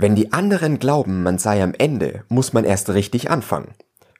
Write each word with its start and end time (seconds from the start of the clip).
Wenn 0.00 0.14
die 0.14 0.32
anderen 0.32 0.78
glauben, 0.78 1.22
man 1.22 1.36
sei 1.36 1.62
am 1.62 1.74
Ende, 1.76 2.24
muss 2.30 2.54
man 2.54 2.64
erst 2.64 2.88
richtig 2.88 3.30
anfangen. 3.30 3.74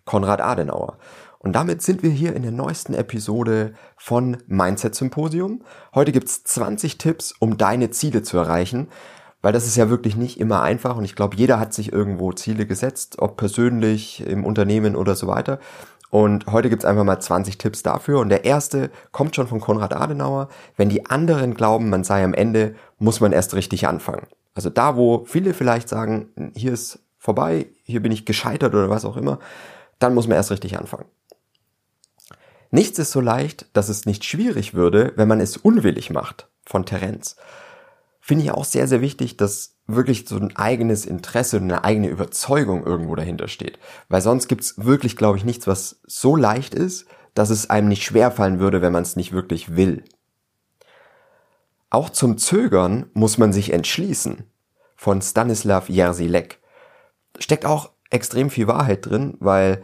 Konrad 0.05 0.43
Adenauer. 0.43 0.99
Und 1.39 1.55
damit 1.55 1.81
sind 1.81 2.03
wir 2.03 2.11
hier 2.11 2.37
in 2.37 2.43
der 2.43 2.53
neuesten 2.53 2.93
Episode 2.93 3.73
von 3.97 4.37
Mindset 4.47 4.95
Symposium. 4.95 5.63
Heute 5.95 6.13
gibt's 6.13 6.45
20 6.45 6.99
Tipps, 6.99 7.33
um 7.39 7.57
deine 7.57 7.89
Ziele 7.89 8.23
zu 8.23 8.37
erreichen, 8.37 8.89
weil 9.41 9.55
das 9.55 9.67
ist 9.67 9.77
ja 9.77 9.89
wirklich 9.89 10.17
nicht 10.17 10.39
immer 10.39 10.61
einfach 10.61 10.99
und 10.99 11.05
ich 11.07 11.17
glaube, 11.17 11.39
jeder 11.39 11.59
hat 11.59 11.73
sich 11.73 11.95
irgendwo 11.95 12.31
Ziele 12.33 12.67
gesetzt, 12.67 13.19
ob 13.19 13.39
persönlich, 13.39 14.23
im 14.27 14.45
Unternehmen 14.45 14.97
oder 14.97 15.15
so 15.15 15.29
weiter. 15.29 15.61
Und 16.11 16.45
heute 16.49 16.69
gibt's 16.69 16.85
einfach 16.85 17.05
mal 17.05 17.21
20 17.21 17.57
Tipps 17.57 17.83
dafür. 17.83 18.19
Und 18.19 18.29
der 18.29 18.45
erste 18.45 18.91
kommt 19.13 19.35
schon 19.35 19.47
von 19.47 19.61
Konrad 19.61 19.95
Adenauer. 19.95 20.51
Wenn 20.77 20.91
die 20.91 21.07
anderen 21.07 21.55
glauben, 21.55 21.89
man 21.89 22.05
sei 22.05 22.23
am 22.23 22.35
Ende, 22.35 22.75
muss 22.99 23.21
man 23.21 23.33
erst 23.33 23.55
richtig 23.55 23.89
anfangen. 23.89 24.27
Also 24.55 24.71
da, 24.71 24.97
wo 24.97 25.25
viele 25.25 25.55
vielleicht 25.55 25.89
sagen, 25.89 26.53
hier 26.55 26.73
ist 26.73 27.01
vorbei, 27.19 27.67
hier 27.85 28.01
bin 28.01 28.13
ich 28.13 28.25
gescheitert 28.25 28.75
oder 28.75 28.91
was 28.91 29.05
auch 29.05 29.17
immer, 29.17 29.39
dann 29.99 30.15
muss 30.15 30.27
man 30.27 30.37
erst 30.37 30.51
richtig 30.51 30.79
anfangen. 30.79 31.07
Nichts 32.71 32.99
ist 32.99 33.13
so 33.13 33.21
leicht, 33.21 33.67
dass 33.73 33.89
es 33.89 34.07
nicht 34.07 34.25
schwierig 34.25 34.75
würde, 34.75 35.13
wenn 35.17 35.29
man 35.29 35.41
es 35.41 35.57
unwillig 35.57 36.11
macht, 36.11 36.49
von 36.65 36.87
Terenz. 36.87 37.37
Finde 38.21 38.45
ich 38.45 38.53
auch 38.53 38.65
sehr, 38.65 38.87
sehr 38.87 39.01
wichtig, 39.01 39.37
dass 39.37 39.77
wirklich 39.87 40.29
so 40.29 40.37
ein 40.37 40.57
eigenes 40.57 41.05
Interesse 41.05 41.57
und 41.57 41.65
eine 41.65 41.85
eigene 41.85 42.09
Überzeugung 42.09 42.85
irgendwo 42.85 43.17
dahinter 43.17 43.49
steht. 43.49 43.79
Weil 44.09 44.21
sonst 44.21 44.47
gibt's 44.47 44.75
wirklich, 44.77 45.17
glaube 45.17 45.37
ich, 45.37 45.45
nichts, 45.45 45.67
was 45.67 46.01
so 46.07 46.37
leicht 46.37 46.75
ist, 46.75 47.07
dass 47.35 47.51
es 47.51 47.71
einem 47.71 47.89
nicht 47.89 48.05
schwerfallen 48.05 48.61
würde, 48.61 48.83
wenn 48.83 48.93
man 48.93 49.03
es 49.03 49.17
nicht 49.17 49.33
wirklich 49.33 49.75
will. 49.75 50.05
Auch 51.91 52.11
zum 52.11 52.39
Zögern 52.39 53.11
muss 53.13 53.37
man 53.37 53.53
sich 53.53 53.73
entschließen. 53.73 54.45
Von 54.97 55.21
Stanislav 55.21 55.89
Jerzy 55.89 56.33
Steckt 57.39 57.67
auch 57.67 57.91
extrem 58.11 58.51
viel 58.51 58.69
Wahrheit 58.69 59.07
drin, 59.07 59.37
weil 59.41 59.83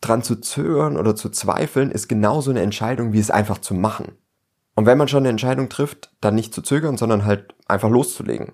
dran 0.00 0.22
zu 0.22 0.36
zögern 0.36 0.96
oder 0.96 1.14
zu 1.14 1.28
zweifeln 1.28 1.90
ist 1.90 2.08
genauso 2.08 2.50
eine 2.50 2.62
Entscheidung, 2.62 3.12
wie 3.12 3.20
es 3.20 3.30
einfach 3.30 3.58
zu 3.58 3.74
machen. 3.74 4.12
Und 4.74 4.86
wenn 4.86 4.98
man 4.98 5.08
schon 5.08 5.20
eine 5.20 5.30
Entscheidung 5.30 5.68
trifft, 5.68 6.10
dann 6.20 6.34
nicht 6.34 6.54
zu 6.54 6.62
zögern, 6.62 6.96
sondern 6.96 7.24
halt 7.24 7.54
einfach 7.66 7.88
loszulegen. 7.88 8.52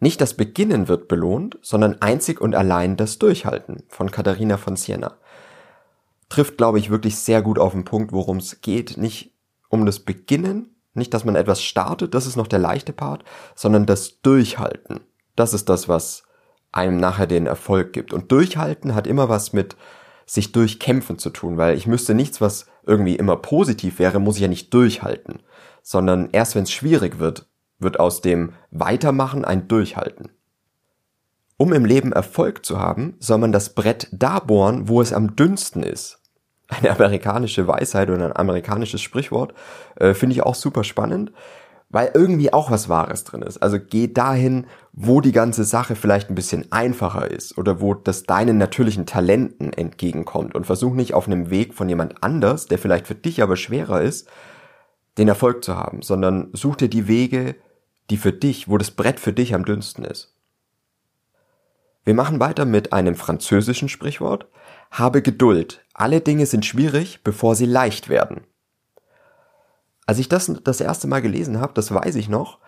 Nicht 0.00 0.20
das 0.20 0.34
Beginnen 0.34 0.88
wird 0.88 1.08
belohnt, 1.08 1.58
sondern 1.62 2.00
einzig 2.02 2.40
und 2.40 2.54
allein 2.54 2.96
das 2.96 3.18
Durchhalten 3.18 3.84
von 3.88 4.10
Katharina 4.10 4.56
von 4.56 4.76
Siena. 4.76 5.16
Trifft, 6.28 6.56
glaube 6.56 6.78
ich, 6.78 6.90
wirklich 6.90 7.16
sehr 7.16 7.42
gut 7.42 7.58
auf 7.58 7.72
den 7.72 7.84
Punkt, 7.84 8.12
worum 8.12 8.38
es 8.38 8.62
geht. 8.62 8.96
Nicht 8.96 9.31
um 9.72 9.86
das 9.86 10.00
Beginnen, 10.00 10.76
nicht, 10.92 11.14
dass 11.14 11.24
man 11.24 11.34
etwas 11.34 11.62
startet, 11.62 12.14
das 12.14 12.26
ist 12.26 12.36
noch 12.36 12.46
der 12.46 12.58
leichte 12.58 12.92
Part, 12.92 13.24
sondern 13.54 13.86
das 13.86 14.20
Durchhalten. 14.20 15.00
Das 15.34 15.54
ist 15.54 15.70
das, 15.70 15.88
was 15.88 16.24
einem 16.72 16.98
nachher 16.98 17.26
den 17.26 17.46
Erfolg 17.46 17.94
gibt. 17.94 18.12
Und 18.12 18.30
Durchhalten 18.30 18.94
hat 18.94 19.06
immer 19.06 19.30
was 19.30 19.54
mit 19.54 19.76
sich 20.26 20.52
durchkämpfen 20.52 21.18
zu 21.18 21.30
tun, 21.30 21.56
weil 21.56 21.76
ich 21.76 21.86
müsste 21.86 22.14
nichts, 22.14 22.42
was 22.42 22.66
irgendwie 22.86 23.16
immer 23.16 23.36
positiv 23.36 23.98
wäre, 23.98 24.20
muss 24.20 24.36
ich 24.36 24.42
ja 24.42 24.48
nicht 24.48 24.72
durchhalten, 24.74 25.40
sondern 25.82 26.28
erst 26.32 26.54
wenn 26.54 26.64
es 26.64 26.70
schwierig 26.70 27.18
wird, 27.18 27.46
wird 27.78 27.98
aus 27.98 28.20
dem 28.20 28.52
Weitermachen 28.70 29.44
ein 29.44 29.68
Durchhalten. 29.68 30.30
Um 31.56 31.72
im 31.72 31.86
Leben 31.86 32.12
Erfolg 32.12 32.64
zu 32.66 32.78
haben, 32.78 33.16
soll 33.20 33.38
man 33.38 33.52
das 33.52 33.74
Brett 33.74 34.08
da 34.12 34.38
bohren, 34.38 34.88
wo 34.88 35.00
es 35.00 35.14
am 35.14 35.34
dünnsten 35.34 35.82
ist 35.82 36.21
eine 36.68 36.90
amerikanische 36.90 37.66
Weisheit 37.66 38.10
oder 38.10 38.24
ein 38.26 38.36
amerikanisches 38.36 39.00
Sprichwort. 39.00 39.54
Äh, 39.96 40.14
Finde 40.14 40.34
ich 40.34 40.42
auch 40.42 40.54
super 40.54 40.84
spannend, 40.84 41.32
weil 41.90 42.10
irgendwie 42.14 42.52
auch 42.52 42.70
was 42.70 42.88
Wahres 42.88 43.24
drin 43.24 43.42
ist. 43.42 43.58
Also 43.58 43.78
geh 43.78 44.12
dahin, 44.12 44.66
wo 44.92 45.20
die 45.20 45.32
ganze 45.32 45.64
Sache 45.64 45.94
vielleicht 45.94 46.30
ein 46.30 46.34
bisschen 46.34 46.72
einfacher 46.72 47.30
ist 47.30 47.58
oder 47.58 47.80
wo 47.80 47.94
das 47.94 48.24
deinen 48.24 48.56
natürlichen 48.58 49.06
Talenten 49.06 49.72
entgegenkommt 49.72 50.54
und 50.54 50.64
versuch 50.64 50.94
nicht 50.94 51.14
auf 51.14 51.26
einem 51.26 51.50
Weg 51.50 51.74
von 51.74 51.88
jemand 51.88 52.22
anders, 52.22 52.66
der 52.66 52.78
vielleicht 52.78 53.06
für 53.06 53.14
dich 53.14 53.42
aber 53.42 53.56
schwerer 53.56 54.00
ist, 54.00 54.28
den 55.18 55.28
Erfolg 55.28 55.62
zu 55.62 55.76
haben, 55.76 56.00
sondern 56.00 56.48
such 56.54 56.76
dir 56.76 56.88
die 56.88 57.06
Wege, 57.08 57.56
die 58.10 58.16
für 58.16 58.32
dich, 58.32 58.68
wo 58.68 58.78
das 58.78 58.90
Brett 58.90 59.20
für 59.20 59.32
dich 59.32 59.54
am 59.54 59.64
dünnsten 59.64 60.04
ist. 60.04 60.34
Wir 62.04 62.14
machen 62.14 62.40
weiter 62.40 62.64
mit 62.64 62.92
einem 62.92 63.14
französischen 63.14 63.88
Sprichwort. 63.88 64.46
Habe 64.92 65.22
Geduld. 65.22 65.82
Alle 65.94 66.20
Dinge 66.20 66.44
sind 66.44 66.66
schwierig, 66.66 67.24
bevor 67.24 67.54
sie 67.54 67.64
leicht 67.64 68.10
werden. 68.10 68.42
Als 70.04 70.18
ich 70.18 70.28
das 70.28 70.52
das 70.64 70.82
erste 70.82 71.06
Mal 71.06 71.22
gelesen 71.22 71.60
habe, 71.60 71.72
das 71.72 71.94
weiß 71.94 72.14
ich 72.16 72.28
noch, 72.28 72.58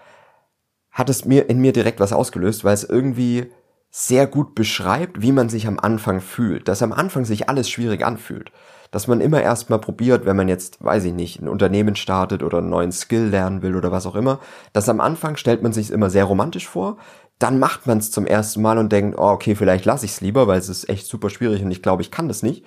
hat 0.91 1.11
es 1.11 1.27
mir 1.27 1.51
in 1.51 1.61
mir 1.61 1.75
direkt 1.75 2.01
was 2.01 2.15
ausgelöst, 2.15 2.65
weil 2.65 2.73
es 2.73 2.85
irgendwie 2.85 3.53
sehr 3.91 4.27
gut 4.27 4.55
beschreibt, 4.55 5.21
wie 5.21 5.33
man 5.33 5.51
sich 5.51 5.67
am 5.67 5.79
Anfang 5.79 6.23
fühlt, 6.23 6.67
dass 6.67 6.83
am 6.83 6.95
Anfang 6.95 7.27
sich 7.27 7.51
alles 7.51 7.69
schwierig 7.69 8.07
anfühlt, 8.07 8.53
dass 8.91 9.07
man 9.07 9.21
immer 9.21 9.43
erstmal 9.43 9.79
probiert, 9.79 10.25
wenn 10.25 10.37
man 10.37 10.49
jetzt, 10.49 10.83
weiß 10.83 11.05
ich 11.05 11.13
nicht, 11.13 11.43
ein 11.43 11.49
Unternehmen 11.49 11.95
startet 11.95 12.43
oder 12.43 12.59
einen 12.59 12.71
neuen 12.71 12.91
Skill 12.91 13.27
lernen 13.27 13.61
will 13.61 13.77
oder 13.77 13.93
was 13.93 14.07
auch 14.07 14.15
immer, 14.15 14.41
dass 14.73 14.89
am 14.89 15.01
Anfang 15.03 15.37
stellt 15.37 15.63
man 15.63 15.75
sich 15.75 15.91
immer 15.91 16.09
sehr 16.09 16.25
romantisch 16.25 16.67
vor, 16.69 16.97
dann 17.39 17.59
macht 17.59 17.87
man 17.87 17.99
es 17.99 18.11
zum 18.11 18.27
ersten 18.27 18.63
Mal 18.63 18.79
und 18.79 18.93
denkt, 18.93 19.19
oh, 19.19 19.29
okay, 19.29 19.55
vielleicht 19.55 19.85
lasse 19.85 20.05
ich 20.07 20.13
es 20.13 20.21
lieber, 20.21 20.47
weil 20.47 20.59
es 20.59 20.69
ist 20.69 20.89
echt 20.89 21.07
super 21.07 21.31
schwierig 21.31 21.63
und 21.63 21.71
ich 21.71 21.83
glaube, 21.83 22.03
ich 22.03 22.11
kann 22.11 22.29
das 22.29 22.43
nicht. 22.43 22.65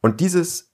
Und 0.00 0.20
dieses 0.20 0.72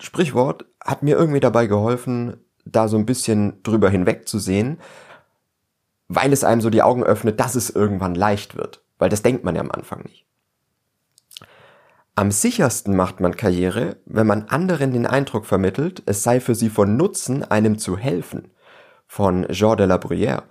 Sprichwort 0.00 0.66
hat 0.84 1.02
mir 1.02 1.16
irgendwie 1.16 1.40
dabei 1.40 1.66
geholfen, 1.66 2.36
da 2.64 2.88
so 2.88 2.96
ein 2.96 3.06
bisschen 3.06 3.62
drüber 3.62 3.90
hinwegzusehen, 3.90 4.78
weil 6.08 6.32
es 6.32 6.44
einem 6.44 6.60
so 6.60 6.70
die 6.70 6.82
Augen 6.82 7.02
öffnet, 7.02 7.40
dass 7.40 7.54
es 7.54 7.70
irgendwann 7.70 8.14
leicht 8.14 8.56
wird. 8.56 8.82
Weil 8.98 9.08
das 9.08 9.22
denkt 9.22 9.44
man 9.44 9.54
ja 9.54 9.60
am 9.60 9.70
Anfang 9.70 10.02
nicht. 10.02 10.26
Am 12.14 12.30
sichersten 12.30 12.96
macht 12.96 13.20
man 13.20 13.36
Karriere, 13.36 13.96
wenn 14.06 14.26
man 14.26 14.44
anderen 14.44 14.92
den 14.92 15.06
Eindruck 15.06 15.44
vermittelt, 15.44 16.02
es 16.06 16.22
sei 16.22 16.40
für 16.40 16.54
sie 16.54 16.70
von 16.70 16.96
Nutzen, 16.96 17.42
einem 17.42 17.78
zu 17.78 17.98
helfen. 17.98 18.50
Von 19.06 19.46
Jean 19.50 19.76
de 19.76 19.86
la 19.86 19.96
Bruyère. 19.96 20.44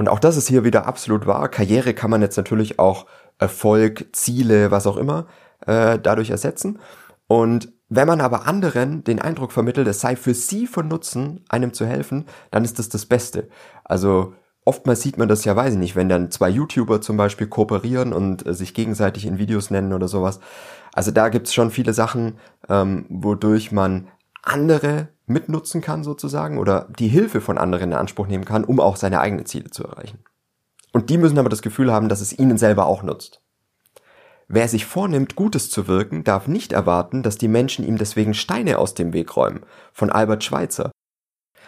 Und 0.00 0.08
auch 0.08 0.18
das 0.18 0.38
ist 0.38 0.48
hier 0.48 0.64
wieder 0.64 0.86
absolut 0.86 1.26
wahr. 1.26 1.50
Karriere 1.50 1.92
kann 1.92 2.08
man 2.08 2.22
jetzt 2.22 2.38
natürlich 2.38 2.78
auch 2.78 3.04
Erfolg, 3.38 4.06
Ziele, 4.12 4.70
was 4.70 4.86
auch 4.86 4.96
immer, 4.96 5.26
äh, 5.66 5.98
dadurch 5.98 6.30
ersetzen. 6.30 6.78
Und 7.26 7.70
wenn 7.90 8.08
man 8.08 8.22
aber 8.22 8.46
anderen 8.46 9.04
den 9.04 9.20
Eindruck 9.20 9.52
vermittelt, 9.52 9.86
es 9.88 10.00
sei 10.00 10.16
für 10.16 10.32
sie 10.32 10.66
von 10.66 10.88
Nutzen, 10.88 11.44
einem 11.50 11.74
zu 11.74 11.84
helfen, 11.84 12.24
dann 12.50 12.64
ist 12.64 12.78
das 12.78 12.88
das 12.88 13.04
Beste. 13.04 13.50
Also 13.84 14.32
oftmals 14.64 15.02
sieht 15.02 15.18
man 15.18 15.28
das 15.28 15.44
ja, 15.44 15.54
weiß 15.54 15.74
ich 15.74 15.78
nicht, 15.78 15.96
wenn 15.96 16.08
dann 16.08 16.30
zwei 16.30 16.48
YouTuber 16.48 17.02
zum 17.02 17.18
Beispiel 17.18 17.48
kooperieren 17.48 18.14
und 18.14 18.46
äh, 18.46 18.54
sich 18.54 18.72
gegenseitig 18.72 19.26
in 19.26 19.36
Videos 19.36 19.68
nennen 19.68 19.92
oder 19.92 20.08
sowas. 20.08 20.40
Also 20.94 21.10
da 21.10 21.28
gibt's 21.28 21.52
schon 21.52 21.70
viele 21.70 21.92
Sachen, 21.92 22.38
ähm, 22.70 23.04
wodurch 23.10 23.70
man 23.70 24.08
andere 24.42 25.08
mitnutzen 25.30 25.80
kann 25.80 26.04
sozusagen 26.04 26.58
oder 26.58 26.88
die 26.98 27.08
Hilfe 27.08 27.40
von 27.40 27.56
anderen 27.56 27.92
in 27.92 27.96
Anspruch 27.96 28.26
nehmen 28.26 28.44
kann, 28.44 28.64
um 28.64 28.80
auch 28.80 28.96
seine 28.96 29.20
eigenen 29.20 29.46
Ziele 29.46 29.70
zu 29.70 29.84
erreichen. 29.84 30.18
Und 30.92 31.08
die 31.08 31.18
müssen 31.18 31.38
aber 31.38 31.48
das 31.48 31.62
Gefühl 31.62 31.92
haben, 31.92 32.08
dass 32.08 32.20
es 32.20 32.38
ihnen 32.38 32.58
selber 32.58 32.86
auch 32.86 33.02
nutzt. 33.02 33.40
Wer 34.48 34.66
sich 34.66 34.84
vornimmt, 34.84 35.36
Gutes 35.36 35.70
zu 35.70 35.86
wirken, 35.86 36.24
darf 36.24 36.48
nicht 36.48 36.72
erwarten, 36.72 37.22
dass 37.22 37.38
die 37.38 37.46
Menschen 37.46 37.86
ihm 37.86 37.96
deswegen 37.96 38.34
Steine 38.34 38.78
aus 38.78 38.94
dem 38.94 39.12
Weg 39.12 39.36
räumen. 39.36 39.60
Von 39.92 40.10
Albert 40.10 40.42
Schweitzer. 40.42 40.90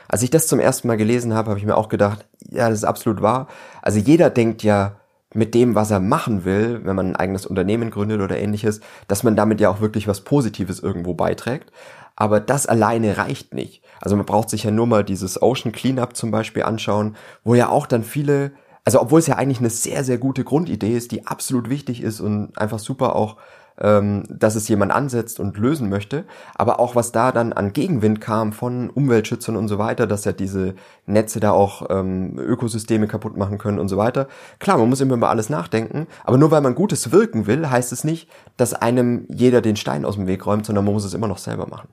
Als 0.09 0.23
ich 0.23 0.31
das 0.31 0.49
zum 0.49 0.59
ersten 0.59 0.89
Mal 0.89 0.97
gelesen 0.97 1.33
habe, 1.33 1.51
habe 1.51 1.61
ich 1.61 1.65
mir 1.65 1.77
auch 1.77 1.89
gedacht, 1.89 2.27
ja, 2.41 2.69
das 2.69 2.81
ist 2.81 2.85
absolut 2.85 3.23
wahr. 3.23 3.47
Also 3.81 4.01
jeder 4.01 4.31
denkt 4.31 4.65
ja 4.65 4.97
mit 5.35 5.55
dem, 5.55 5.75
was 5.75 5.91
er 5.91 6.01
machen 6.01 6.45
will, 6.45 6.81
wenn 6.85 6.97
man 6.97 7.07
ein 7.09 7.17
eigenes 7.17 7.47
Unternehmen 7.47 7.91
gründet 7.91 8.21
oder 8.21 8.39
ähnliches, 8.39 8.81
dass 9.09 9.23
man 9.23 9.37
damit 9.37 9.61
ja 9.61 9.71
auch 9.71 9.81
wirklich 9.81 10.09
was 10.09 10.23
Positives 10.23 10.81
irgendwo 10.81 11.15
beiträgt. 11.15 11.73
Aber 12.17 12.41
das 12.41 12.67
alleine 12.67 13.17
reicht 13.17 13.55
nicht. 13.55 13.83
Also 14.01 14.17
man 14.17 14.27
braucht 14.27 14.51
sich 14.51 14.65
ja 14.65 14.71
nur 14.71 14.87
mal 14.87 15.05
dieses 15.05 15.41
Ocean 15.41 15.73
Cleanup 15.73 16.17
zum 16.17 16.31
Beispiel 16.31 16.65
anschauen, 16.65 17.17
wo 17.45 17.55
ja 17.55 17.69
auch 17.69 17.87
dann 17.87 18.05
viele, 18.05 18.53
also 18.85 19.01
obwohl 19.01 19.21
es 19.21 19.27
ja 19.27 19.37
eigentlich 19.37 19.61
eine 19.61 19.71
sehr, 19.71 20.05
sehr 20.05 20.19
gute 20.19 20.45
Grundidee 20.45 20.97
ist, 20.97 21.13
die 21.13 21.27
absolut 21.27 21.71
wichtig 21.71 22.03
ist 22.03 22.21
und 22.21 22.59
einfach 22.59 22.79
super 22.79 23.17
auch 23.17 23.37
ähm, 23.83 24.23
dass 24.29 24.55
es 24.55 24.69
jemand 24.69 24.93
ansetzt 24.93 25.41
und 25.41 25.59
lösen 25.59 25.89
möchte, 25.89 26.25
aber 26.55 26.81
auch 26.81 26.95
was 26.95 27.13
da 27.13 27.33
dann 27.33 27.53
an 27.53 27.73
Gegenwind 27.73 28.21
kam 28.21 28.53
von 28.53 28.89
Umweltschützern 28.89 29.57
und 29.57 29.69
so 29.69 29.77
weiter, 29.77 30.07
dass 30.07 30.25
ja 30.25 30.33
diese 30.33 30.75
Netze 31.05 31.41
da 31.41 31.51
auch 31.51 31.91
ähm, 31.91 32.39
Ökosysteme 32.39 33.09
kaputt 33.09 33.37
machen 33.37 33.59
können 33.59 33.81
und 33.81 33.89
so 33.89 33.97
weiter. 33.97 34.29
Klar, 34.61 34.79
man 34.79 34.89
muss 34.89 35.01
immer 35.01 35.15
über 35.15 35.31
alles 35.31 35.51
nachdenken, 35.51 36.07
aber 36.25 36.39
nur 36.39 36.53
weil 36.53 36.61
man 36.61 36.77
Gutes 36.77 37.11
wirken 37.11 37.47
will, 37.47 37.69
heißt 37.69 37.93
es 37.93 38.05
nicht, 38.05 38.31
dass 38.57 38.73
einem 38.73 39.27
jeder 39.29 39.61
den 39.61 39.77
Stein 39.77 40.05
aus 40.05 40.15
dem 40.15 40.29
Weg 40.29 40.47
räumt, 40.47 40.65
sondern 40.65 40.85
man 40.85 40.95
muss 40.95 41.05
es 41.05 41.15
immer 41.15 41.29
noch 41.29 41.39
selber 41.39 41.67
machen. 41.67 41.89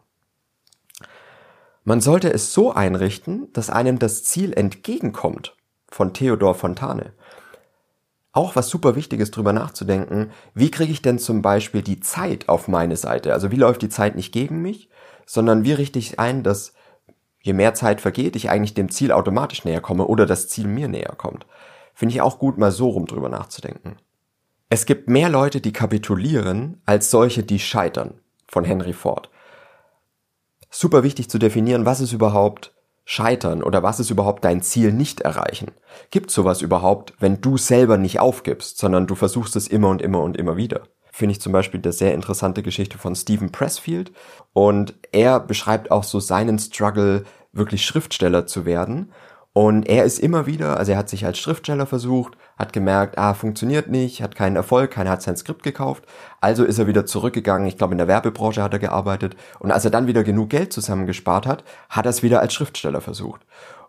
Man 1.83 2.01
sollte 2.01 2.31
es 2.31 2.53
so 2.53 2.71
einrichten, 2.71 3.51
dass 3.53 3.71
einem 3.71 3.97
das 3.97 4.24
Ziel 4.24 4.53
entgegenkommt, 4.53 5.56
von 5.89 6.13
Theodor 6.13 6.53
Fontane 6.53 7.13
auch 8.39 8.56
was 8.56 8.69
super 8.69 8.95
wichtig 8.95 9.19
ist, 9.19 9.36
drüber 9.36 9.51
nachzudenken, 9.51 10.31
wie 10.53 10.71
kriege 10.71 10.94
ich 10.94 11.01
denn 11.01 11.19
zum 11.19 11.41
Beispiel 11.41 11.81
die 11.81 12.00
Zeit 12.00 12.47
auf 12.47 12.69
meine 12.69 12.95
Seite? 12.95 13.33
Also 13.33 13.51
wie 13.51 13.57
läuft 13.57 13.81
die 13.81 13.89
Zeit 13.89 14.15
nicht 14.15 14.31
gegen 14.31 14.62
mich, 14.62 14.89
sondern 15.25 15.65
wie 15.65 15.74
richte 15.74 16.00
ich 16.00 16.21
ein, 16.21 16.41
dass 16.41 16.74
je 17.41 17.51
mehr 17.51 17.74
Zeit 17.74 18.00
vergeht, 18.00 18.38
ich 18.38 18.50
eigentlich 18.50 18.74
dem 18.74 18.89
Ziel 18.89 19.12
automatisch 19.12 19.65
näher 19.65 19.81
komme 19.81 20.07
oder 20.07 20.25
das 20.25 20.47
Ziel 20.47 20.68
mir 20.68 20.88
näher 20.88 21.15
kommt. 21.18 21.45
Finde 21.94 22.15
ich 22.15 22.21
auch 22.21 22.39
gut, 22.39 22.57
mal 22.57 22.71
so 22.71 22.88
rum 22.88 23.07
drüber 23.07 23.27
nachzudenken. 23.27 23.97
Es 24.69 24.86
gibt 24.86 25.09
mehr 25.09 25.27
Leute, 25.27 25.59
die 25.59 25.74
kapitulieren, 25.74 26.81
als 26.86 27.12
solche, 27.12 27.44
die 27.44 27.59
scheitern, 27.59 28.21
von 28.47 28.63
Henry 28.63 28.94
Ford. 28.94 29.30
Super 30.69 31.03
wichtig 31.03 31.30
zu 31.30 31.39
definieren, 31.39 31.86
was 31.86 32.00
ist 32.00 32.13
überhaupt 32.13 32.74
Scheitern 33.12 33.64
oder 33.64 33.82
was 33.82 34.00
ist 34.00 34.12
überhaupt 34.12 34.46
dein 34.46 34.62
Ziel 34.62 34.94
nicht 34.94 35.22
erreichen? 35.22 35.72
Gibt 36.12 36.30
sowas 36.30 36.62
überhaupt, 36.62 37.16
wenn 37.20 37.42
du 37.42 37.58
selber 37.58 37.98
nicht 37.98 38.20
aufgibst, 38.20 38.78
sondern 38.78 39.08
du 39.08 39.16
versuchst 39.16 39.56
es 39.56 39.68
immer 39.68 39.90
und 39.90 40.00
immer 40.00 40.22
und 40.22 40.38
immer 40.38 40.58
wieder? 40.58 40.84
Finde 41.12 41.32
ich 41.32 41.42
zum 41.42 41.52
Beispiel 41.52 41.82
eine 41.84 41.92
sehr 41.92 42.14
interessante 42.14 42.62
Geschichte 42.62 43.00
von 43.00 43.16
Stephen 43.16 43.52
Pressfield 43.52 44.12
und 44.54 44.94
er 45.12 45.40
beschreibt 45.40 45.90
auch 45.90 46.04
so 46.04 46.20
seinen 46.20 46.60
Struggle, 46.60 47.24
wirklich 47.52 47.84
Schriftsteller 47.84 48.46
zu 48.46 48.66
werden 48.66 49.12
und 49.54 49.90
er 49.90 50.06
ist 50.06 50.19
immer 50.19 50.46
wieder, 50.46 50.78
also 50.78 50.92
er 50.92 50.98
hat 50.98 51.10
sich 51.10 51.25
als 51.25 51.40
Schriftsteller 51.40 51.88
versucht, 51.88 52.38
hat 52.57 52.72
gemerkt, 52.72 53.18
ah, 53.18 53.34
funktioniert 53.34 53.90
nicht, 53.90 54.22
hat 54.22 54.36
keinen 54.36 54.56
Erfolg, 54.56 54.92
keiner 54.92 55.10
hat 55.10 55.24
sein 55.24 55.38
Skript 55.38 55.63
gekauft. 55.63 56.06
Also 56.40 56.63
ist 56.63 56.78
er 56.78 56.88
wieder 56.88 57.06
zurückgegangen, 57.06 57.68
ich 57.68 57.78
glaube 57.78 57.94
in 57.94 57.98
der 57.98 58.07
Werbebranche 58.07 58.62
hat 58.62 58.74
er 58.74 58.80
gearbeitet. 58.80 59.36
Und 59.60 59.72
als 59.72 59.86
er 59.86 59.92
dann 59.92 60.07
wieder 60.07 60.24
genug 60.24 60.51
Geld 60.51 60.72
zusammengespart 60.72 61.48
hat, 61.48 61.63
hat 61.90 62.06
er 62.06 62.12
es 62.12 62.22
wieder 62.22 62.42
als 62.42 62.54
Schriftsteller 62.54 63.01
versucht. 63.01 63.42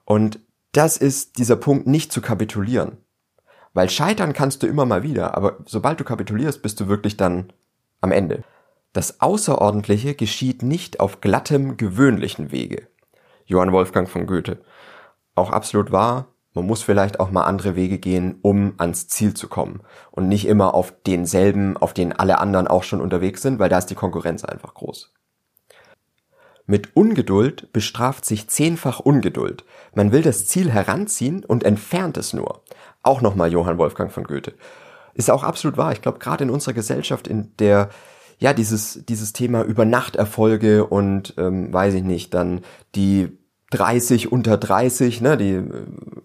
Und 0.04 0.40
das 0.72 0.96
ist 0.96 1.38
dieser 1.38 1.56
Punkt, 1.56 1.86
nicht 1.86 2.10
zu 2.10 2.22
kapitulieren. 2.22 2.96
Weil 3.74 3.90
scheitern 3.90 4.32
kannst 4.32 4.62
du 4.62 4.66
immer 4.66 4.86
mal 4.86 5.02
wieder, 5.02 5.36
aber 5.36 5.58
sobald 5.66 6.00
du 6.00 6.04
kapitulierst, 6.04 6.62
bist 6.62 6.80
du 6.80 6.88
wirklich 6.88 7.16
dann 7.16 7.52
am 8.00 8.12
Ende. 8.12 8.44
Das 8.92 9.20
Außerordentliche 9.20 10.14
geschieht 10.14 10.62
nicht 10.62 11.00
auf 11.00 11.20
glattem, 11.20 11.76
gewöhnlichen 11.76 12.50
Wege. 12.50 12.88
Johann 13.44 13.72
Wolfgang 13.72 14.08
von 14.08 14.26
Goethe 14.26 14.58
auch 15.40 15.50
absolut 15.50 15.90
wahr. 15.92 16.28
Man 16.54 16.66
muss 16.66 16.82
vielleicht 16.82 17.20
auch 17.20 17.30
mal 17.30 17.44
andere 17.44 17.76
Wege 17.76 17.98
gehen, 17.98 18.38
um 18.42 18.74
ans 18.78 19.08
Ziel 19.08 19.34
zu 19.34 19.48
kommen. 19.48 19.82
Und 20.10 20.28
nicht 20.28 20.46
immer 20.46 20.74
auf 20.74 20.92
denselben, 21.06 21.76
auf 21.76 21.94
den 21.94 22.12
alle 22.12 22.38
anderen 22.38 22.66
auch 22.66 22.82
schon 22.82 23.00
unterwegs 23.00 23.42
sind, 23.42 23.58
weil 23.58 23.68
da 23.68 23.78
ist 23.78 23.86
die 23.86 23.94
Konkurrenz 23.94 24.44
einfach 24.44 24.74
groß. 24.74 25.12
Mit 26.66 26.96
Ungeduld 26.96 27.72
bestraft 27.72 28.24
sich 28.24 28.48
zehnfach 28.48 29.00
Ungeduld. 29.00 29.64
Man 29.94 30.12
will 30.12 30.22
das 30.22 30.46
Ziel 30.46 30.70
heranziehen 30.70 31.44
und 31.44 31.64
entfernt 31.64 32.16
es 32.16 32.32
nur. 32.32 32.62
Auch 33.02 33.20
nochmal 33.20 33.50
Johann 33.52 33.78
Wolfgang 33.78 34.12
von 34.12 34.24
Goethe. 34.24 34.54
Ist 35.14 35.30
auch 35.30 35.42
absolut 35.42 35.76
wahr. 35.76 35.92
Ich 35.92 36.02
glaube, 36.02 36.18
gerade 36.18 36.44
in 36.44 36.50
unserer 36.50 36.74
Gesellschaft, 36.74 37.26
in 37.26 37.56
der 37.58 37.90
ja 38.38 38.52
dieses 38.54 39.04
dieses 39.04 39.32
Thema 39.32 39.62
über 39.64 39.84
Nachterfolge 39.84 40.86
und 40.86 41.34
ähm, 41.38 41.72
weiß 41.72 41.94
ich 41.94 42.04
nicht, 42.04 42.34
dann 42.34 42.60
die 42.94 43.36
30 43.70 44.32
unter 44.32 44.56
30, 44.56 45.20
ne, 45.20 45.36
die 45.36 45.52
äh, 45.52 45.64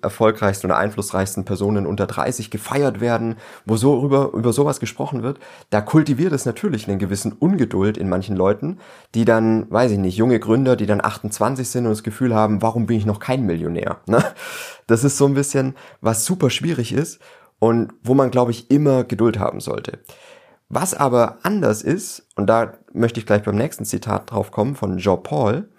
erfolgreichsten 0.01 0.67
oder 0.67 0.77
einflussreichsten 0.77 1.45
Personen 1.45 1.85
unter 1.85 2.07
30 2.07 2.49
gefeiert 2.49 3.01
werden, 3.01 3.35
wo 3.65 3.77
so 3.77 4.03
über, 4.03 4.31
über 4.33 4.51
sowas 4.51 4.79
gesprochen 4.79 5.21
wird, 5.21 5.39
da 5.69 5.81
kultiviert 5.81 6.33
es 6.33 6.45
natürlich 6.45 6.87
einen 6.87 6.99
gewissen 6.99 7.33
Ungeduld 7.33 7.97
in 7.97 8.09
manchen 8.09 8.35
Leuten, 8.35 8.79
die 9.13 9.25
dann, 9.25 9.69
weiß 9.71 9.91
ich 9.91 9.99
nicht, 9.99 10.17
junge 10.17 10.39
Gründer, 10.39 10.75
die 10.75 10.87
dann 10.87 11.03
28 11.03 11.69
sind 11.69 11.85
und 11.85 11.91
das 11.91 12.03
Gefühl 12.03 12.33
haben, 12.33 12.61
warum 12.63 12.87
bin 12.87 12.97
ich 12.97 13.05
noch 13.05 13.19
kein 13.19 13.45
Millionär? 13.45 13.97
Ne? 14.07 14.23
Das 14.87 15.03
ist 15.03 15.17
so 15.17 15.25
ein 15.25 15.33
bisschen, 15.33 15.75
was 15.99 16.25
super 16.25 16.49
schwierig 16.49 16.93
ist 16.93 17.19
und 17.59 17.91
wo 18.03 18.13
man, 18.13 18.29
glaube 18.29 18.51
ich, 18.51 18.69
immer 18.69 19.03
Geduld 19.03 19.39
haben 19.39 19.59
sollte. 19.59 19.99
Was 20.69 20.93
aber 20.93 21.39
anders 21.43 21.81
ist, 21.81 22.27
und 22.35 22.47
da 22.47 22.73
möchte 22.93 23.19
ich 23.19 23.25
gleich 23.25 23.43
beim 23.43 23.55
nächsten 23.55 23.83
Zitat 23.83 24.31
drauf 24.31 24.51
kommen 24.51 24.75
von 24.75 24.97
Jean 24.97 25.21
Paul, 25.21 25.69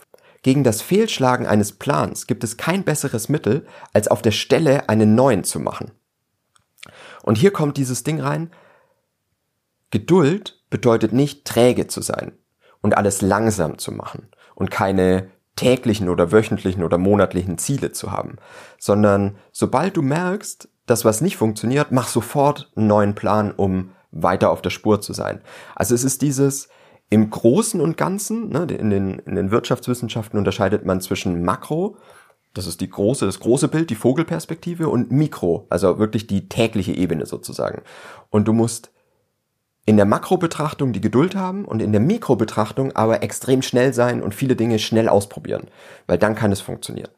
gegen 0.47 0.63
das 0.63 0.81
Fehlschlagen 0.81 1.45
eines 1.45 1.73
Plans 1.73 2.29
gibt 2.29 2.45
es 2.45 2.57
kein 2.57 2.85
besseres 2.85 3.29
Mittel, 3.29 3.67
als 3.93 4.07
auf 4.07 4.23
der 4.23 4.31
Stelle 4.31 4.89
einen 4.89 5.17
neuen 5.17 5.43
zu 5.43 5.59
machen. 5.59 5.91
Und 7.25 7.37
hier 7.37 7.51
kommt 7.51 7.77
dieses 7.77 8.05
Ding 8.05 8.21
rein. 8.21 8.53
Geduld 9.91 10.63
bedeutet 10.71 11.13
nicht 11.13 11.47
träge 11.47 11.89
zu 11.89 12.01
sein 12.01 12.31
und 12.81 12.97
alles 12.97 13.23
langsam 13.23 13.79
zu 13.79 13.91
machen 13.91 14.29
und 14.55 14.71
keine 14.71 15.31
täglichen 15.57 16.09
oder 16.09 16.31
wöchentlichen 16.31 16.85
oder 16.85 16.97
monatlichen 16.97 17.59
Ziele 17.59 17.91
zu 17.91 18.13
haben, 18.13 18.37
sondern 18.79 19.39
sobald 19.51 19.97
du 19.97 20.03
merkst, 20.03 20.69
dass 20.87 21.05
was 21.05 21.23
nicht 21.23 21.37
funktioniert, 21.37 21.91
mach 21.91 22.07
sofort 22.07 22.71
einen 22.77 22.87
neuen 22.87 23.17
Plan, 23.17 23.51
um 23.51 23.97
weiter 24.13 24.53
auf 24.53 24.63
der 24.63 24.71
Spur 24.71 25.01
zu 25.01 25.13
sein. 25.13 25.41
Also 25.75 25.93
es 25.97 26.05
ist 26.05 26.23
dieses, 26.23 26.69
im 27.11 27.31
Großen 27.31 27.81
und 27.81 27.97
Ganzen, 27.97 28.49
ne, 28.49 28.67
in, 28.71 28.91
den, 28.91 29.19
in 29.21 29.37
den 29.37 29.51
Wirtschaftswissenschaften 29.51 30.39
unterscheidet 30.39 30.85
man 30.85 31.01
zwischen 31.01 31.43
Makro, 31.43 31.97
das 32.57 32.67
ist 32.67 32.81
die 32.81 32.89
große, 32.89 33.27
das 33.27 33.39
große 33.41 33.69
Bild, 33.69 33.91
die 33.91 33.95
Vogelperspektive, 33.95 34.89
und 34.89 35.13
Mikro, 35.13 35.67
also 35.69 35.99
wirklich 35.99 36.27
die 36.27 36.49
tägliche 36.49 36.93
Ebene 36.93 37.27
sozusagen. 37.27 37.83
Und 38.31 38.49
du 38.49 38.55
musst 38.55 38.91
in 39.85 39.97
der 39.97 40.07
Makrobetrachtung 40.07 40.93
die 40.93 41.01
Geduld 41.01 41.37
haben 41.37 41.65
und 41.65 41.81
in 41.81 41.93
der 41.93 42.01
Mikrobetrachtung 42.01 42.97
aber 42.97 43.23
extrem 43.23 43.63
schnell 43.63 43.93
sein 43.93 44.23
und 44.23 44.35
viele 44.35 44.57
Dinge 44.57 44.79
schnell 44.79 45.09
ausprobieren, 45.09 45.69
weil 46.07 46.19
dann 46.19 46.35
kann 46.35 46.51
es 46.51 46.61
funktionieren. 46.61 47.11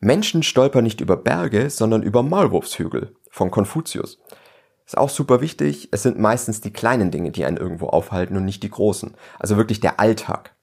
Menschen 0.00 0.42
stolpern 0.42 0.82
nicht 0.82 1.00
über 1.02 1.16
Berge, 1.16 1.68
sondern 1.68 2.02
über 2.02 2.22
Maulwurfshügel 2.22 3.14
von 3.30 3.50
Konfuzius. 3.50 4.18
Ist 4.90 4.98
auch 4.98 5.08
super 5.08 5.40
wichtig, 5.40 5.88
es 5.92 6.02
sind 6.02 6.18
meistens 6.18 6.60
die 6.62 6.72
kleinen 6.72 7.12
Dinge, 7.12 7.30
die 7.30 7.44
einen 7.44 7.58
irgendwo 7.58 7.86
aufhalten 7.86 8.36
und 8.36 8.44
nicht 8.44 8.64
die 8.64 8.70
großen. 8.70 9.14
Also 9.38 9.56
wirklich 9.56 9.78
der 9.78 10.00
Alltag. 10.00 10.56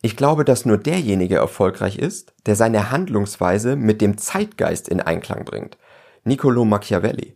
Ich 0.00 0.16
glaube, 0.16 0.44
dass 0.44 0.64
nur 0.64 0.78
derjenige 0.78 1.34
erfolgreich 1.34 1.98
ist, 1.98 2.34
der 2.46 2.54
seine 2.54 2.92
Handlungsweise 2.92 3.74
mit 3.74 4.00
dem 4.00 4.16
Zeitgeist 4.16 4.88
in 4.88 5.00
Einklang 5.00 5.44
bringt. 5.44 5.76
Niccolo 6.22 6.64
Machiavelli. 6.64 7.34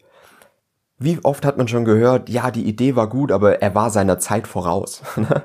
Wie 0.97 1.19
oft 1.25 1.45
hat 1.45 1.59
man 1.59 1.67
schon 1.67 1.85
gehört, 1.85 2.29
ja, 2.29 2.53
die 2.53 2.69
Idee 2.69 2.95
war 2.95 3.09
gut, 3.09 3.33
aber 3.33 3.61
er 3.61 3.75
war 3.75 3.91
seiner 3.91 4.21
Zeit 4.21 4.47
voraus. 4.47 5.03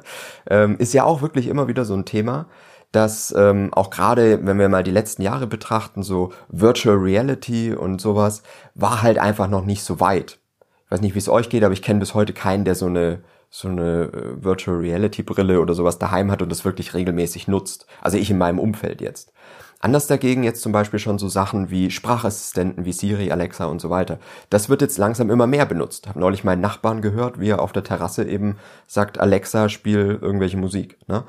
Ähm, 0.48 0.78
ist 0.78 0.94
ja 0.94 1.06
auch 1.06 1.24
wirklich 1.24 1.48
immer 1.48 1.68
wieder 1.68 1.86
so 1.86 1.96
ein 1.96 2.06
Thema, 2.06 2.46
dass 2.92 3.34
ähm, 3.36 3.74
auch 3.74 3.90
gerade, 3.90 4.46
wenn 4.46 4.60
wir 4.60 4.70
mal 4.70 4.84
die 4.84 4.92
letzten 4.92 5.24
Jahre 5.24 5.48
betrachten, 5.48 6.04
so 6.04 6.34
Virtual 6.50 6.98
Reality 6.98 7.74
und 7.74 8.00
sowas, 8.00 8.44
war 8.76 9.02
halt 9.02 9.18
einfach 9.18 9.48
noch 9.48 9.66
nicht 9.66 9.84
so 9.84 10.00
weit. 10.00 10.40
Ich 10.88 10.92
weiß 10.92 11.02
nicht, 11.02 11.16
wie 11.16 11.20
es 11.20 11.28
euch 11.28 11.50
geht, 11.50 11.66
aber 11.66 11.74
ich 11.74 11.82
kenne 11.82 12.00
bis 12.00 12.14
heute 12.14 12.32
keinen, 12.32 12.64
der 12.64 12.74
so 12.74 12.86
eine 12.86 13.20
so 13.50 13.68
eine 13.68 14.12
äh, 14.14 14.44
Virtual 14.44 14.78
Reality 14.78 15.24
Brille 15.24 15.60
oder 15.60 15.74
sowas 15.74 16.00
daheim 16.00 16.32
hat 16.32 16.42
und 16.42 16.50
das 16.50 16.66
wirklich 16.66 16.94
regelmäßig 16.94 17.48
nutzt. 17.48 17.88
Also 18.02 18.18
ich 18.18 18.30
in 18.30 18.38
meinem 18.38 18.60
Umfeld 18.60 19.02
jetzt. 19.02 19.32
Anders 19.80 20.08
dagegen 20.08 20.44
jetzt 20.44 20.62
zum 20.62 20.72
Beispiel 20.72 21.00
schon 21.00 21.20
so 21.20 21.28
Sachen 21.28 21.70
wie 21.70 21.92
Sprachassistenten 21.92 22.86
wie 22.86 22.94
Siri, 22.94 23.32
Alexa 23.32 23.66
und 23.66 23.80
so 23.80 23.90
weiter. 23.90 24.20
Das 24.50 24.70
wird 24.70 24.82
jetzt 24.82 24.98
langsam 24.98 25.30
immer 25.30 25.46
mehr 25.46 25.66
benutzt. 25.66 26.08
Hab 26.08 26.16
neulich 26.16 26.44
meinen 26.44 26.62
Nachbarn 26.62 27.02
gehört, 27.02 27.40
wie 27.40 27.50
er 27.50 27.62
auf 27.62 27.74
der 27.74 27.84
Terrasse 27.84 28.28
eben 28.28 28.58
sagt, 28.88 29.20
Alexa, 29.20 29.70
spiel 29.70 30.18
irgendwelche 30.22 30.58
Musik. 30.58 30.98
Ne? 31.08 31.26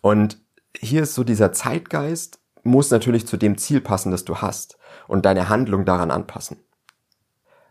Und 0.00 0.38
hier 0.76 1.02
ist 1.02 1.14
so 1.14 1.24
dieser 1.24 1.52
Zeitgeist, 1.52 2.38
muss 2.62 2.90
natürlich 2.90 3.26
zu 3.26 3.36
dem 3.36 3.58
Ziel 3.58 3.80
passen, 3.80 4.12
das 4.12 4.24
du 4.24 4.36
hast 4.36 4.78
und 5.08 5.24
deine 5.24 5.48
Handlung 5.48 5.84
daran 5.84 6.10
anpassen. 6.10 6.58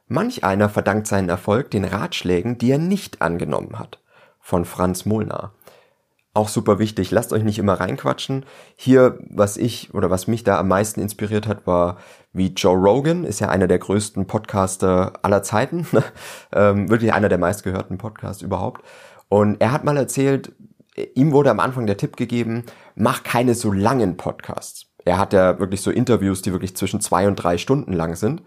Manch 0.07 0.43
einer 0.43 0.69
verdankt 0.69 1.07
seinen 1.07 1.29
Erfolg 1.29 1.71
den 1.71 1.83
Ratschlägen, 1.83 2.57
die 2.57 2.71
er 2.71 2.77
nicht 2.77 3.21
angenommen 3.21 3.77
hat. 3.77 3.99
Von 4.39 4.63
Franz 4.63 5.05
Molnar. 5.05 5.53
Auch 6.33 6.47
super 6.49 6.79
wichtig, 6.79 7.11
lasst 7.11 7.33
euch 7.33 7.43
nicht 7.43 7.57
immer 7.57 7.73
reinquatschen. 7.73 8.45
Hier, 8.75 9.17
was 9.27 9.57
ich 9.57 9.93
oder 9.93 10.09
was 10.09 10.27
mich 10.27 10.43
da 10.43 10.59
am 10.59 10.67
meisten 10.67 11.01
inspiriert 11.01 11.47
hat, 11.47 11.65
war 11.65 11.97
wie 12.31 12.53
Joe 12.53 12.77
Rogan, 12.77 13.23
ist 13.23 13.39
ja 13.39 13.49
einer 13.49 13.67
der 13.67 13.79
größten 13.79 14.27
Podcaster 14.27 15.13
aller 15.23 15.43
Zeiten. 15.43 15.87
ähm, 16.53 16.89
wirklich 16.89 17.11
einer 17.11 17.27
der 17.27 17.39
meistgehörten 17.39 17.97
Podcasts 17.97 18.43
überhaupt. 18.43 18.83
Und 19.29 19.59
er 19.59 19.71
hat 19.71 19.83
mal 19.83 19.97
erzählt, 19.97 20.53
ihm 21.15 21.31
wurde 21.31 21.51
am 21.51 21.59
Anfang 21.59 21.85
der 21.85 21.97
Tipp 21.97 22.15
gegeben, 22.15 22.63
mach 22.95 23.23
keine 23.23 23.55
so 23.55 23.71
langen 23.71 24.15
Podcasts. 24.15 24.85
Er 25.05 25.17
hat 25.17 25.33
ja 25.33 25.59
wirklich 25.59 25.81
so 25.81 25.91
Interviews, 25.91 26.41
die 26.41 26.51
wirklich 26.51 26.75
zwischen 26.75 27.01
zwei 27.01 27.27
und 27.27 27.35
drei 27.35 27.57
Stunden 27.57 27.93
lang 27.93 28.15
sind. 28.15 28.41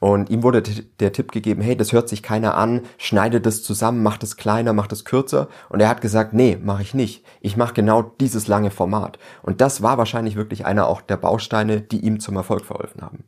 Und 0.00 0.30
ihm 0.30 0.42
wurde 0.42 0.62
der 0.62 1.12
Tipp 1.12 1.30
gegeben, 1.30 1.60
hey, 1.60 1.76
das 1.76 1.92
hört 1.92 2.08
sich 2.08 2.22
keiner 2.22 2.54
an, 2.56 2.82
schneide 2.96 3.40
das 3.40 3.62
zusammen, 3.62 4.02
mach 4.02 4.16
das 4.16 4.38
kleiner, 4.38 4.72
mach 4.72 4.86
das 4.86 5.04
kürzer. 5.04 5.48
Und 5.68 5.80
er 5.80 5.90
hat 5.90 6.00
gesagt, 6.00 6.32
nee, 6.32 6.58
mache 6.60 6.80
ich 6.80 6.94
nicht. 6.94 7.22
Ich 7.42 7.58
mache 7.58 7.74
genau 7.74 8.02
dieses 8.02 8.48
lange 8.48 8.70
Format. 8.70 9.18
Und 9.42 9.60
das 9.60 9.82
war 9.82 9.98
wahrscheinlich 9.98 10.36
wirklich 10.36 10.64
einer 10.64 10.88
auch 10.88 11.02
der 11.02 11.18
Bausteine, 11.18 11.82
die 11.82 12.00
ihm 12.00 12.18
zum 12.18 12.36
Erfolg 12.36 12.64
verholfen 12.64 13.02
haben. 13.02 13.24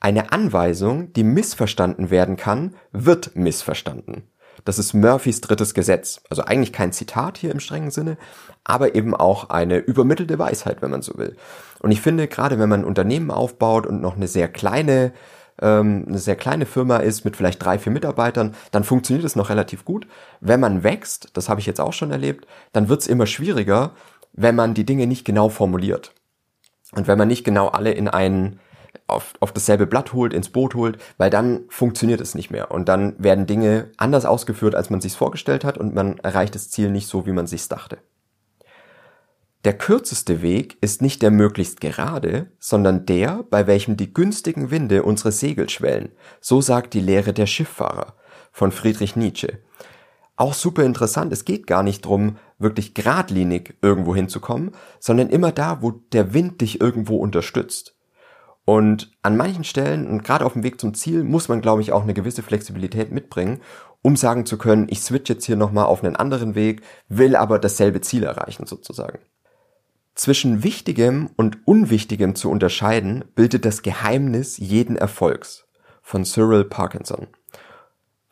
Eine 0.00 0.32
Anweisung, 0.32 1.12
die 1.12 1.24
missverstanden 1.24 2.08
werden 2.10 2.36
kann, 2.36 2.74
wird 2.90 3.36
missverstanden. 3.36 4.22
Das 4.64 4.78
ist 4.78 4.94
Murphys 4.94 5.40
drittes 5.40 5.74
Gesetz. 5.74 6.20
Also 6.30 6.42
eigentlich 6.42 6.72
kein 6.72 6.92
Zitat 6.92 7.38
hier 7.38 7.50
im 7.50 7.60
strengen 7.60 7.90
Sinne, 7.90 8.16
aber 8.64 8.94
eben 8.94 9.14
auch 9.14 9.50
eine 9.50 9.78
übermittelte 9.78 10.38
Weisheit, 10.38 10.82
wenn 10.82 10.90
man 10.90 11.02
so 11.02 11.16
will. 11.18 11.36
Und 11.80 11.90
ich 11.90 12.00
finde, 12.00 12.26
gerade 12.28 12.58
wenn 12.58 12.68
man 12.68 12.80
ein 12.80 12.86
Unternehmen 12.86 13.30
aufbaut 13.30 13.86
und 13.86 14.00
noch 14.00 14.16
eine 14.16 14.28
sehr 14.28 14.48
kleine 14.48 15.12
ähm, 15.60 16.04
eine 16.08 16.18
sehr 16.18 16.36
kleine 16.36 16.66
Firma 16.66 16.98
ist 16.98 17.24
mit 17.24 17.36
vielleicht 17.36 17.64
drei, 17.64 17.78
vier 17.78 17.92
Mitarbeitern, 17.92 18.54
dann 18.72 18.84
funktioniert 18.84 19.24
es 19.24 19.36
noch 19.36 19.48
relativ 19.48 19.84
gut. 19.84 20.06
Wenn 20.40 20.60
man 20.60 20.82
wächst, 20.82 21.30
das 21.32 21.48
habe 21.48 21.60
ich 21.60 21.66
jetzt 21.66 21.80
auch 21.80 21.94
schon 21.94 22.10
erlebt, 22.10 22.46
dann 22.72 22.88
wird 22.88 23.00
es 23.00 23.06
immer 23.06 23.26
schwieriger, 23.26 23.92
wenn 24.32 24.54
man 24.54 24.74
die 24.74 24.84
Dinge 24.84 25.06
nicht 25.06 25.24
genau 25.24 25.48
formuliert. 25.48 26.12
Und 26.92 27.06
wenn 27.06 27.18
man 27.18 27.28
nicht 27.28 27.44
genau 27.44 27.68
alle 27.68 27.92
in 27.92 28.08
einen 28.08 28.60
auf, 29.06 29.34
auf 29.40 29.52
dasselbe 29.52 29.86
Blatt 29.86 30.12
holt, 30.12 30.32
ins 30.32 30.48
Boot 30.48 30.74
holt, 30.74 30.98
weil 31.18 31.30
dann 31.30 31.64
funktioniert 31.68 32.20
es 32.20 32.34
nicht 32.34 32.50
mehr. 32.50 32.70
Und 32.70 32.88
dann 32.88 33.14
werden 33.18 33.46
Dinge 33.46 33.90
anders 33.96 34.24
ausgeführt, 34.24 34.74
als 34.74 34.90
man 34.90 35.00
sich 35.00 35.14
vorgestellt 35.14 35.64
hat 35.64 35.78
und 35.78 35.94
man 35.94 36.18
erreicht 36.18 36.54
das 36.54 36.70
Ziel 36.70 36.90
nicht 36.90 37.08
so, 37.08 37.26
wie 37.26 37.32
man 37.32 37.46
sich 37.46 37.68
dachte. 37.68 37.98
Der 39.66 39.76
kürzeste 39.76 40.42
Weg 40.42 40.78
ist 40.80 41.02
nicht 41.02 41.22
der 41.22 41.32
möglichst 41.32 41.80
gerade, 41.80 42.52
sondern 42.60 43.04
der, 43.04 43.42
bei 43.50 43.66
welchem 43.66 43.96
die 43.96 44.14
günstigen 44.14 44.70
Winde 44.70 45.02
unsere 45.02 45.32
Segel 45.32 45.68
schwellen. 45.68 46.12
So 46.40 46.60
sagt 46.60 46.94
die 46.94 47.00
Lehre 47.00 47.32
der 47.32 47.46
Schifffahrer 47.46 48.14
von 48.52 48.70
Friedrich 48.70 49.16
Nietzsche. 49.16 49.58
Auch 50.36 50.54
super 50.54 50.84
interessant, 50.84 51.32
es 51.32 51.44
geht 51.44 51.66
gar 51.66 51.82
nicht 51.82 52.04
drum, 52.04 52.36
wirklich 52.58 52.94
geradlinig 52.94 53.74
irgendwo 53.82 54.14
hinzukommen, 54.14 54.72
sondern 55.00 55.30
immer 55.30 55.50
da, 55.50 55.82
wo 55.82 55.90
der 55.90 56.32
Wind 56.32 56.60
dich 56.60 56.80
irgendwo 56.80 57.16
unterstützt. 57.16 57.95
Und 58.66 59.12
an 59.22 59.36
manchen 59.36 59.62
Stellen 59.62 60.08
und 60.08 60.24
gerade 60.24 60.44
auf 60.44 60.54
dem 60.54 60.64
Weg 60.64 60.80
zum 60.80 60.92
Ziel 60.92 61.22
muss 61.22 61.48
man, 61.48 61.60
glaube 61.60 61.82
ich, 61.82 61.92
auch 61.92 62.02
eine 62.02 62.14
gewisse 62.14 62.42
Flexibilität 62.42 63.12
mitbringen, 63.12 63.60
um 64.02 64.16
sagen 64.16 64.44
zu 64.44 64.58
können, 64.58 64.88
ich 64.90 65.00
switch 65.02 65.30
jetzt 65.30 65.46
hier 65.46 65.54
nochmal 65.56 65.86
auf 65.86 66.02
einen 66.02 66.16
anderen 66.16 66.56
Weg, 66.56 66.82
will 67.08 67.36
aber 67.36 67.60
dasselbe 67.60 68.00
Ziel 68.00 68.24
erreichen 68.24 68.66
sozusagen. 68.66 69.20
Zwischen 70.16 70.64
Wichtigem 70.64 71.30
und 71.36 71.58
Unwichtigem 71.64 72.34
zu 72.34 72.50
unterscheiden, 72.50 73.24
bildet 73.36 73.64
das 73.64 73.82
Geheimnis 73.82 74.58
jeden 74.58 74.96
Erfolgs 74.96 75.64
von 76.02 76.24
Cyril 76.24 76.64
Parkinson. 76.64 77.28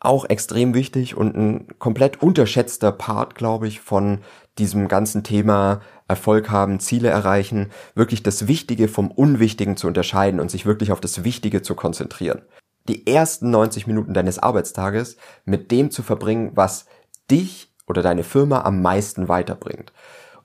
Auch 0.01 0.25
extrem 0.25 0.73
wichtig 0.73 1.15
und 1.15 1.37
ein 1.37 1.79
komplett 1.79 2.21
unterschätzter 2.21 2.91
Part, 2.91 3.35
glaube 3.35 3.69
ich, 3.69 3.79
von 3.79 4.19
diesem 4.57 4.87
ganzen 4.87 5.23
Thema 5.23 5.81
Erfolg 6.07 6.49
haben, 6.49 6.79
Ziele 6.79 7.09
erreichen, 7.09 7.71
wirklich 7.93 8.23
das 8.23 8.47
Wichtige 8.47 8.87
vom 8.87 9.11
Unwichtigen 9.11 9.77
zu 9.77 9.87
unterscheiden 9.87 10.39
und 10.39 10.51
sich 10.51 10.65
wirklich 10.65 10.91
auf 10.91 11.01
das 11.01 11.23
Wichtige 11.23 11.61
zu 11.61 11.75
konzentrieren. 11.75 12.41
Die 12.87 13.07
ersten 13.07 13.49
90 13.49 13.87
Minuten 13.87 14.13
deines 14.13 14.39
Arbeitstages 14.39 15.17
mit 15.45 15.71
dem 15.71 15.91
zu 15.91 16.03
verbringen, 16.03 16.51
was 16.53 16.85
dich 17.31 17.73
oder 17.87 18.01
deine 18.01 18.23
Firma 18.23 18.61
am 18.61 18.81
meisten 18.81 19.27
weiterbringt. 19.27 19.91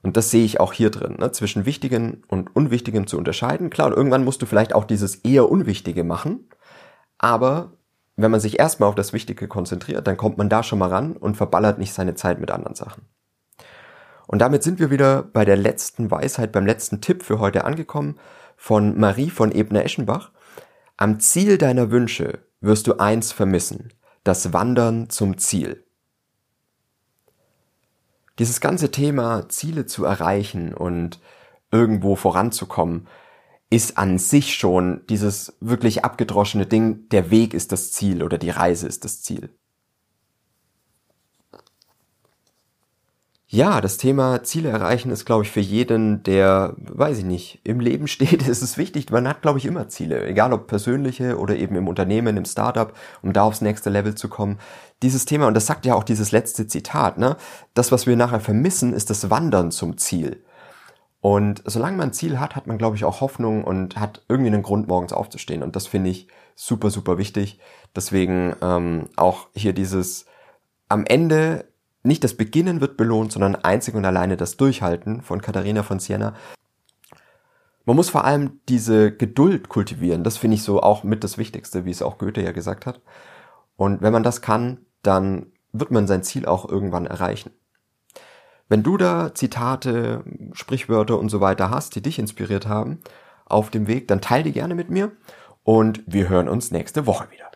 Und 0.03 0.17
das 0.17 0.31
sehe 0.31 0.45
ich 0.45 0.61
auch 0.61 0.73
hier 0.73 0.91
drin, 0.91 1.17
ne? 1.19 1.31
zwischen 1.33 1.67
Wichtigen 1.67 2.23
und 2.27 2.57
Unwichtigen 2.57 3.07
zu 3.07 3.19
unterscheiden. 3.19 3.69
Klar, 3.69 3.95
irgendwann 3.95 4.25
musst 4.25 4.41
du 4.41 4.47
vielleicht 4.47 4.75
auch 4.75 4.85
dieses 4.85 5.17
eher 5.17 5.51
Unwichtige 5.51 6.05
machen, 6.05 6.49
aber 7.19 7.73
wenn 8.17 8.31
man 8.31 8.41
sich 8.41 8.59
erstmal 8.59 8.89
auf 8.89 8.95
das 8.95 9.13
Wichtige 9.13 9.47
konzentriert, 9.47 10.07
dann 10.07 10.17
kommt 10.17 10.39
man 10.39 10.49
da 10.49 10.63
schon 10.63 10.79
mal 10.79 10.89
ran 10.89 11.17
und 11.17 11.37
verballert 11.37 11.79
nicht 11.79 11.93
seine 11.93 12.15
Zeit 12.15 12.41
mit 12.41 12.51
anderen 12.51 12.75
Sachen. 12.75 13.03
Und 14.31 14.39
damit 14.39 14.63
sind 14.63 14.79
wir 14.79 14.91
wieder 14.91 15.23
bei 15.23 15.45
der 15.45 15.57
letzten 15.57 16.11
Weisheit, 16.11 16.53
beim 16.53 16.67
letzten 16.67 17.01
Tipp 17.01 17.23
für 17.23 17.41
heute 17.41 17.65
angekommen 17.65 18.19
von 18.57 18.99
Marie 18.99 19.31
von 19.31 19.51
Ebner-Eschenbach. 19.51 20.31
Am 20.97 21.19
Ziel 21.19 21.59
deiner 21.59 21.91
Wünsche 21.91 22.39
wirst 22.61 22.87
du 22.87 22.99
eins 22.99 23.33
vermissen, 23.33 23.93
das 24.23 24.53
Wandern 24.53 25.09
zum 25.09 25.39
Ziel 25.39 25.85
dieses 28.41 28.63
ganze 28.63 28.91
Thema, 28.91 29.51
Ziele 29.51 29.85
zu 29.85 30.07
erreichen 30.07 30.73
und 30.73 31.21
irgendwo 31.71 32.17
voranzukommen, 32.17 33.07
ist 33.69 33.99
an 33.99 34.17
sich 34.17 34.55
schon 34.55 35.03
dieses 35.11 35.59
wirklich 35.61 36.07
abgedroschene 36.07 36.67
Ding, 36.67 37.07
der 37.11 37.31
Weg 37.31 37.53
ist 37.53 37.71
das 37.71 37.93
Ziel 37.93 38.23
oder 38.23 38.39
die 38.39 38.49
Reise 38.49 38.89
ist 38.89 39.05
das 39.05 39.23
Ziel. 39.23 39.51
Ja, 43.53 43.81
das 43.81 43.97
Thema 43.97 44.45
Ziele 44.45 44.69
erreichen 44.69 45.11
ist, 45.11 45.25
glaube 45.25 45.43
ich, 45.43 45.51
für 45.51 45.59
jeden, 45.59 46.23
der, 46.23 46.75
weiß 46.77 47.19
ich 47.19 47.25
nicht, 47.25 47.61
im 47.65 47.81
Leben 47.81 48.07
steht, 48.07 48.47
ist 48.47 48.63
es 48.63 48.79
wichtig. 48.79 49.11
Man 49.11 49.27
hat, 49.27 49.43
glaube 49.43 49.59
ich, 49.59 49.67
immer 49.67 49.89
Ziele, 49.89 50.25
egal 50.25 50.53
ob 50.53 50.69
persönliche 50.69 51.37
oder 51.37 51.57
eben 51.57 51.75
im 51.75 51.89
Unternehmen, 51.89 52.37
im 52.37 52.45
Startup, 52.45 52.93
um 53.23 53.33
da 53.33 53.43
aufs 53.43 53.61
nächste 53.61 53.91
Level 53.91 54.15
zu 54.15 54.29
kommen. 54.29 54.61
Dieses 55.03 55.25
Thema, 55.25 55.49
und 55.49 55.55
das 55.55 55.67
sagt 55.67 55.85
ja 55.85 55.97
auch 55.97 56.05
dieses 56.05 56.31
letzte 56.31 56.69
Zitat, 56.69 57.19
ne? 57.19 57.37
Das, 57.75 57.91
was 57.91 58.07
wir 58.07 58.15
nachher 58.15 58.39
vermissen, 58.39 58.93
ist 58.93 59.11
das 59.11 59.31
Wandern 59.31 59.73
zum 59.73 59.99
Ziel. 59.99 60.45
Und 61.21 61.61
solange 61.67 61.97
man 61.97 62.11
ein 62.11 62.13
Ziel 62.13 62.39
hat, 62.39 62.55
hat 62.55 62.69
man, 62.69 62.79
glaube 62.79 62.95
ich, 62.95 63.05
auch 63.05 63.21
Hoffnung 63.21 63.65
und 63.65 63.97
hat 63.99 64.23
irgendwie 64.29 64.53
einen 64.53 64.63
Grund, 64.63 64.87
morgens 64.87 65.13
aufzustehen. 65.13 65.65
Und 65.65 65.75
das 65.75 65.89
finde 65.89 66.11
ich 66.11 66.29
super, 66.55 66.91
super 66.91 67.19
wichtig. 67.19 67.59
Deswegen 67.97 68.55
ähm, 68.63 69.09
auch 69.17 69.49
hier 69.57 69.73
dieses 69.73 70.27
am 70.89 71.05
Ende 71.05 71.65
nicht 72.03 72.25
das 72.25 72.35
Beginnen 72.35 72.81
wird 72.81 72.97
belohnt, 72.97 73.33
sondern 73.33 73.57
einzig 73.57 73.95
und 73.95 74.05
alleine 74.05 74.37
das 74.37 74.57
Durchhalten 74.57 75.23
von 75.23 75.43
Katharina 75.43 75.83
von 75.83 75.99
Siena. 75.99 76.35
Man 77.85 77.97
muss 77.97 78.11
vor 78.11 78.25
allem 78.25 78.61
diese 78.69 79.13
Geduld 79.13 79.69
kultivieren. 79.69 80.25
Das 80.25 80.37
finde 80.37 80.57
ich 80.57 80.63
so 80.63 80.81
auch 80.81 81.03
mit 81.03 81.25
das 81.25 81.39
Wichtigste, 81.39 81.85
wie 81.85 81.91
es 81.91 82.03
auch 82.03 82.19
Goethe 82.19 82.43
ja 82.43 82.53
gesagt 82.53 82.87
hat. 82.87 83.01
Und 83.77 84.03
wenn 84.03 84.13
man 84.13 84.23
das 84.23 84.43
kann, 84.43 84.79
dann 85.03 85.47
wird 85.73 85.91
man 85.91 86.07
sein 86.07 86.23
Ziel 86.23 86.47
auch 86.47 86.69
irgendwann 86.69 87.07
erreichen. 87.07 87.51
Wenn 88.69 88.83
du 88.83 88.97
da 88.97 89.35
Zitate, 89.35 90.23
Sprichwörter 90.53 91.19
und 91.19 91.29
so 91.29 91.41
weiter 91.41 91.71
hast, 91.71 91.97
die 91.97 92.03
dich 92.03 92.19
inspiriert 92.19 92.69
haben 92.69 93.01
auf 93.45 93.71
dem 93.71 93.89
Weg, 93.89 94.07
dann 94.09 94.21
teile 94.21 94.45
die 94.45 94.53
gerne 94.53 94.75
mit 94.75 94.91
mir 94.91 95.11
und 95.65 96.03
wir 96.07 96.29
hören 96.29 96.49
uns 96.49 96.71
nächste 96.71 97.07
Woche 97.07 97.31
wieder. 97.31 97.47